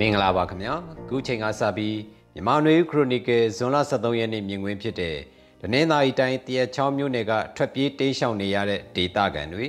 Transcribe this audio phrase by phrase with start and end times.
[0.00, 0.74] မင်္ဂလာပါခင်ဗျာ
[1.08, 1.96] ခုချိန်ကစပြီး
[2.34, 5.16] မြန်မာနွေခရိုနီကယ်ဇွန်လ23ရက်နေ့မြင်ကွင်းဖြစ်တဲ့
[5.60, 9.66] ဒနင်္သာရီတိုင်းတရက်ချောင်းမြို့နယ်ကထွက်ပြေးတိမ်းရှောင်နေရတဲ့ဒေသခံတွေ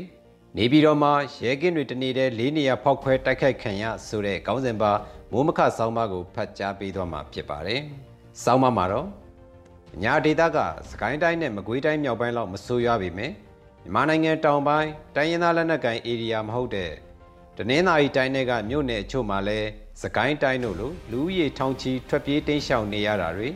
[0.57, 1.13] နေပြည်တော်မှာ
[1.43, 4.91] ရဲကင်းတွေတနေတဲ့လေးနေရဖောက်ခွဲတိုက်ခိုက်ခံရဆိုတဲ့ခေါင်းစဉ်ပါ
[5.31, 7.79] မိုးမခဆောင်းပါကိုဖတ်ကြားပေးသွားမှာဖြစ်ပါတယ်။
[8.43, 9.07] ဆောင်းပါမှာတော့
[10.03, 10.57] ညာဒေသက
[10.89, 13.31] စကိုင်းတိုင်းနဲ့မကွေးတိုင်းမြောက်ပိုင်းလောက်မဆိုးရွားပေမဲ့
[13.83, 16.91] မြန်မာနိုင်ငံတောင်ပိုင်းတိုင်းရင်းသားလက်နက်ကိုင်ဧရိယာမဟုတ်တဲ့
[17.57, 19.69] တနင်္သာရီတိုင်းတွေကမြို့နယ်အချို့မှာလည်း
[20.03, 23.49] စကိုင်းတိုင်းတို့လိုလူဦးရေထောင်ချီထွက်ပြေးတိမ်းရှောင်နေရတာတွေ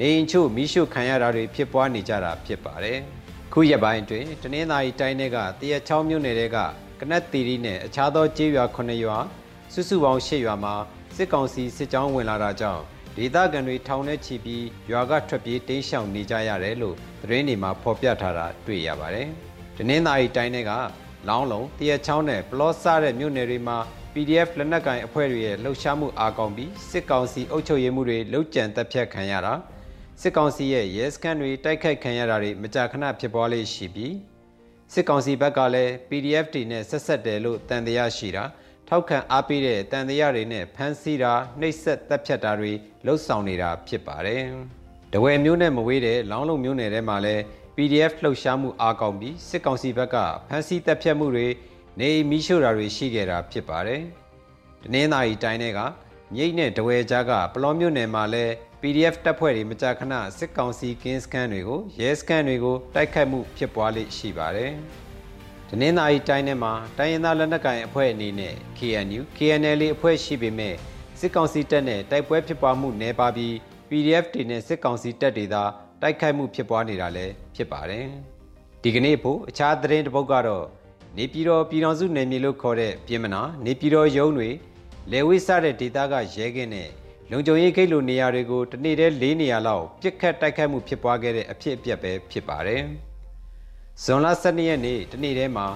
[0.00, 2.98] နေအိမ်ချို့မိရှုခံရတာတွေဖြစ်ပွားနေကြတာဖြစ်ပါတယ်။
[3.52, 6.58] ခုရက်ပိုင်းတွင်တနင်္သာရီတိုင်းတွေကတရက်ချောင်းမြို့နယ်တွေက
[7.00, 9.18] ကနက်တီရီနဲ့အခြားသောကျေးရွာ9ရွာ
[9.72, 10.74] စုစုပေါင်း10ရွာမှာ
[11.16, 12.82] စစ်ကောင်စီစစ်ကြောင်းဝင်လာတာကြောင့်
[13.16, 19.28] ဒေသခံတွေထောင်ထဲချီပြီးရွာကထွက်ပြေးတိမ်းရှောင်နေကြရတယ်လို့သတင်းတွေမှာဖော်ပြထားတာတွေ့ရပါတယ်။
[19.76, 20.72] တနင်္သာရီတိုင်းတွေက
[21.28, 23.78] လောင်းလုံးတရက်ချောင်းနဲ့ပလော့ဆားတဲ့မြို့နယ်တွေမှာ
[24.12, 29.54] PDF လက်နက်ကိုင်အဖွဲ့တွေရဲ့လှုပ်ရှားမှုအားကောင်းပြီးစစ်ကောင်စီအုပ်ချုပ်ရေးမှုတွေလှုပ်ကြံတက်ဖြတ်ခံရတာ
[30.20, 34.14] စစ်ကောင်စီရဲ့ရဲစခန်းတွေတိုက်ခိုက်ခံရတာတွေမကြာခဏဖြစ်ပွားလေးရှိပြီး
[34.92, 38.44] စစ်ကောင်စီဘက်ကလည်း PDF တွေနဲ့ဆက်ဆက်တယ်လို့တန်တရားရှိတာ
[38.88, 42.72] ထောက်ခံအားပေးတဲ့တန်တရားတွေနဲ့ဖမ်းဆီးတာနှိပ်စက်တပ်ဖြတ်တာတွေ
[43.06, 44.42] လှုပ်ဆောင်နေတာဖြစ်ပါတယ်။
[45.12, 47.42] တဝယ်မျိုးနဲ့မဝေးတဲ့လောင်းလုံးမျိုးနယ်ထဲမှာလည်း
[47.76, 50.16] PDF လှုပ်ရှားမှုအားကောင်းပြီးစစ်ကောင်စီဘက်က
[50.48, 51.48] ဖမ်းဆီးတပ်ဖြတ်မှုတွေ
[52.00, 54.02] နေမီးရှို့တာတွေရှိခဲ့တာဖြစ်ပါတယ်။
[54.82, 55.80] တနင်္သာရီတိုင်းတွေက
[56.34, 64.72] မြိတ်နဲ့တဝဲကြားကပလောမြို့နယ်မှာလည်း PDF တပ်ဖွဲ့တွေမကြာခဏစစ်ကောင်စီကင်းစခန်းတွေကိုရဲစခန်းတွေကိုတိုက်ခတ်မှုဖြစ်ပွားလိရှိပါတယ်။
[65.68, 70.74] တနင်္သာရီတိုင်းထဲမှာတိုင်းရင်းသားလက်နက်ကိုင်အဖွဲ့အနေနဲ့ KNU, KNL အဖွဲ့ရှိပေမဲ့
[71.20, 73.54] စစ်ကောင်စီတပ်နဲ့တိုက်ပွဲဖြစ်ပွားမှုနှဲပါပြီး
[73.88, 75.64] PDF တွေနဲ့စစ်ကောင်စီတပ်တွေသာ
[76.02, 78.06] တိုက်ခိုက်မှုဖြစ်ပွားနေတာလည်းဖြစ်ပါတယ်။
[78.82, 80.66] ဒီကနေ့ဖို့အခြားသတင်းတစ်ပုဒ်ကတော့
[81.16, 84.50] နေပြည်တော်ပြည်တော်စုနယ်မြေလို့ခေါ်တဲ့ပြည်မနာနေပြည်တော်ရုံးတွေ
[85.12, 86.88] လေဝိစတဲ့ဒေသကရဲကင်းနဲ့
[87.30, 92.82] လုံခြုံရေးဂိတ်လိုနေရာတွေကိုတနေ့တည်း၄နေရာလောက်ပြစ်ခတ်တိုက်ခိုက်မှုဖြစ်ပွားခဲ့တဲ့အဖြစ်အပျက်ပဲဖြစ်ပါတယ်။
[94.02, 95.66] ဇွန်လ12ရက်နေ့တနေ့တည်းမှာ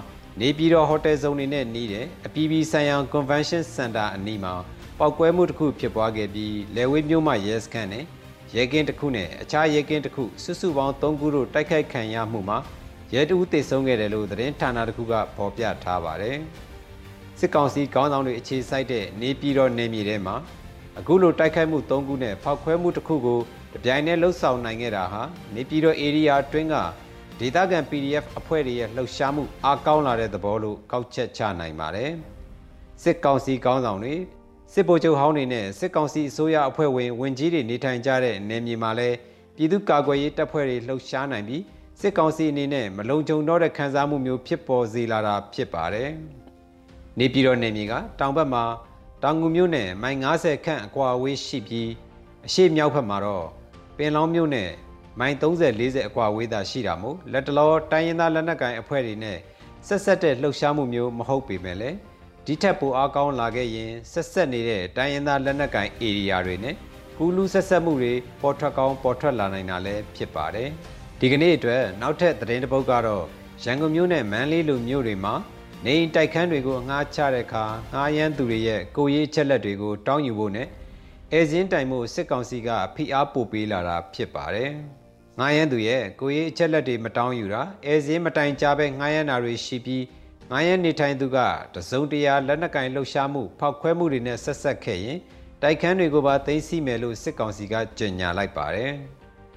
[0.41, 4.53] နေပြည်တော်ဟိုတယ်ဇုံတွေနဲ့နှီးတဲ့အပြည်ပြည်ဆိုင်ရာ Convention Center အနီးမှာ
[4.99, 8.05] ပောက်ကွဲမှုတစ်ခုဖြစ်ပွားခဲ့ပြီးလေဝိမြို့မှရဲစခန်းနဲ့
[8.53, 12.57] ရဲကင်းတစ်ခုနဲ့အခြားရဲကင်းတစ်ခုစုစုပေါင်း၃ခုတို့တိုက်ခိုက်ခံရမှုမှာ
[13.13, 16.37] ရဲတဦးသေဆုံးခဲ့တယ်လို့သတင်းဌာနတစ်ခုကဖော်ပြထားပါတယ်။
[17.39, 20.35] စစ်ကောင်စီကောင်းဆောင်တွေအခြေစိုက်တဲ့နေပြည်တော်နယ်မြေထဲမှာ
[20.99, 23.39] အခုလိုတိုက်ခိုက်မှု၃ခုနဲ့ဖောက်ခွဲမှုတစ်ခုကို
[23.73, 25.21] တပြိုင်တည်းလှုပ်ဆောင်နိုင်ခဲ့တာဟာ
[25.55, 26.75] နေပြည်တော် area တွင်းက
[27.39, 32.11] ဒေသခံ PDF အဖွဲ့တွေရဲ့လှုပ်ရှားမှုအားကောင်းလာတဲ့သဘောလို့ကောက်ချက်ချနိုင်ပါတယ်။
[33.03, 34.15] စစ်ကောင်စီကောင်းဆောင်တွေ
[34.77, 39.17] စစ်ဗိုလ်ချုပ်ဟောင်းတွေနဲ့စစ်ကောင်စီအစိုးရအဖွဲ့ဝင်ဝင်ကြီးတွေနေထိုင်ကြတဲ့နယ်မြေမှာလည်း
[39.55, 41.63] ပြည်သူ့ကာကွယ်ရေးတပ်ဖွဲ့တွေလှုပ်ရှားနိုင်ပြီး
[42.01, 46.09] စစ်ကောင်စီအနေနဲ့မလုံခြုံတော့တဲ့ခံစားမှုမျိုးဖြစ်ပေါ်စေလာတာဖြစ်ပါတယ်။
[47.19, 48.63] နေပြည်တော်နယ်မြေကတောင်ဘက်မှာ
[49.23, 51.89] တောင်ငူမြို့နယ်မိုင်90ခန့်အကွာအဝေးရှိပြီး
[52.47, 53.45] အရှိမြောက်ဘက်မှာတော့
[53.97, 54.71] ပင်လောင်းမြို့နယ်
[55.19, 59.37] မိုင်30 40အကွာအဝေးသာရှိတာမို့လက်တလောတိုင်းရင်းသားလက်နက်ကိုင်အဖွဲ့တွေနဲ့
[59.87, 61.97] ဆက်ဆက်တဲ့လှုပ်ရှားမှုမျိုးမဟုတ်ပေမဲ့လည်း
[62.47, 66.75] ဒီထက်ပိုအားကောင်းလာခဲ့ရင်ဆက်ဆက်နေတဲ့တိုင်းရင်းသားလက်နက်ကိုင်ဧရိယာတွေနဲ့
[67.17, 70.69] ကူလူဆက်ဆက်မှုတွေပေါ်ထွက်ကောင်းပေါ်ထွက်လာနိုင်တာလည်းဖြစ်ပါတယ်။
[71.19, 73.25] ဒီကနေ့အတွက်နောက်ထပ်သတင်းတစ်ပုဒ်ကတော့
[73.63, 75.33] ရန်ကုန်မြို့နဲ့မန္တလေးလိုမြို့တွေမှာ
[75.85, 80.67] နေအိမ်တိုက်ခန်းတွေကိုအငှားချတဲ့အခါငှားရမ်းသူတွေရဲ့ကိုရေးချက်လက်တွေကိုတောင်းယူဖို့နဲ့
[81.31, 84.71] အဲဇင်းတိုင်မှုစစ်ကောင်စီကဖိအားပို့ပေးလာတာဖြစ်ပါတယ်။
[85.39, 90.03] ငှားရမ်းသူရဲ့ကိုရေးအချက်လက်တွေမတောင်းယူတာအဲဇင်းမတိုင်ကြပဲငှားရမ်းတာတွေရှိပြီး
[90.51, 91.37] ငိုင်းရနေထိုင်သူက
[91.75, 95.19] တစုံတရာလက်နက်ကင်လှုပ်ရှားမှုဖောက်ခွဲမှုတွေနဲ့ဆက်ဆက်ခဲ့ရင်
[95.61, 98.91] တိုက်ခန်းတွေကိုပါသိမ်းဆီးမယ်လို့စစ်ကောင်စီကကြေညာလိုက်ပါတယ်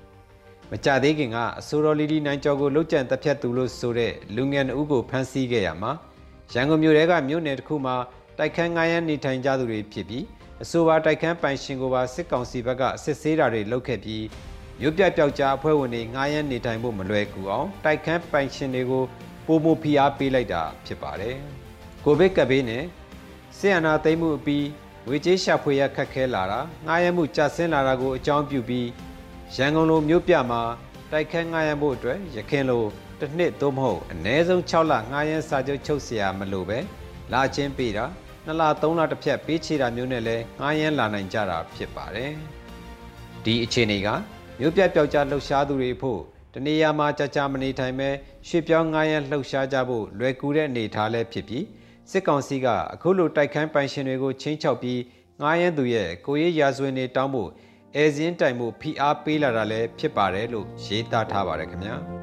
[0.71, 5.93] ။မကြသေးခင်ကအဆိုတော်လီလီနိုင်ကျော်ကိုလှုပ်ကြံတပ်ဖြတ်သူလို့ဆိုတဲ့လူငယ်အုပ်ကိုဖမ်းဆီးခဲ့ရမှာ
[6.53, 7.97] ရန်ကုန်မြို့ထဲကမြို့နယ်တစ်ခုမှာ
[8.39, 10.25] တိုက်ခန်းငိုင်းရနေထိုင်ကြသူတွေဖြစ်ပြီး
[10.63, 14.25] အဆိုပါတိုက်ခန်းပိုင်ရှင်ကိုပါစစ်ကောင်စီဘက်ကစစ်ဆေးတာတွေလုပ်ခဲ့ပြီး
[14.81, 19.05] မြို့ပြပျောက်ကြားအဖွဲ့ဝင်တွေငားရမ်းနေထိုင်ဖို့မလွယ်ကူအောင်တိုက်ခန်းပိုင်ရှင်တွေကို
[19.48, 21.36] ပိုမိုဖိအားပေးလိုက်တာဖြစ်ပါတယ်။
[22.06, 22.84] ကိုဗစ်ကပ်ဘေးနဲ့
[23.58, 24.68] ဆီယနာသိမ်းမှုအပြီး
[25.08, 28.88] ငွေကြေးရှာဖွေရခက်ခဲလာတာငှားရမ်းမှုကျဆင်းလာတာကိုအကြောင်းပြုပြီး
[29.56, 30.62] ရန်ကုန်လိုမြို့ပြမှာ
[31.12, 32.84] တိုက်ခန်းငှားရမ်းဖို့အတွက်ရခင်လို
[33.20, 36.80] တစ်နှစ်သို့မဟုတ်အနည်းဆုံး6လငှားရမ်းစာချုပ်ချုပ်เสียမလို့ပဲ
[37.34, 38.06] လာချင်းပေးတာ
[38.46, 42.32] 2လ3လတစ်ဖြတ်ပေးချေတာမျိုးနဲ့လည်းငှားရမ်းလာနိုင်ကြတာဖြစ်ပါတယ်။
[43.46, 44.08] ဒီအခြေအနေက
[44.60, 46.22] မြို့ပြပျောက်ကြားလှုပ်ရှားသူတွေဖို့
[46.55, 48.09] တနေရာမှာကြာကြာမနေထိုင်ပဲ
[48.49, 51.65] ရွှေပြောင်းငားရန်လှုပ်ရှားကြဖို့လွယ်ကူတဲ့အနေအထားလည်းဖြစ်ပြီး
[52.11, 55.01] စစ်ကောင်စီကအခုလိုတိုက်ခန်းပိုင်ရှင်တွေကိုချင်းချောက်ပြီး
[55.43, 57.51] ငားရန်သူရဲ့ကိုရေးရာဇဝင်တွေတောင်းဖို့
[57.97, 61.97] အဲဇင်းတိုင်မှုဖိအားပေးလာတာလည်းဖြစ်ပါတယ်လို့ရေးသားထားပါတယ်ခင်ဗျာ။